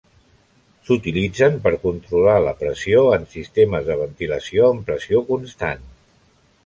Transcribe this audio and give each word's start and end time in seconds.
S'utilitzen 0.87 1.59
per 1.67 1.73
controlar 1.83 2.33
la 2.47 2.53
pressió 2.63 3.03
en 3.19 3.29
sistemes 3.37 3.87
de 3.91 3.99
ventilació 4.01 4.71
en 4.77 4.81
pressió 4.89 5.23
constant. 5.29 5.85